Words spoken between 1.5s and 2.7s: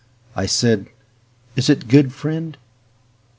"Is it good, friend?"